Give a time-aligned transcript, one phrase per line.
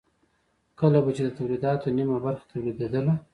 [0.79, 3.13] کله به چې د تولیداتو نیمه برخه تولیدېدله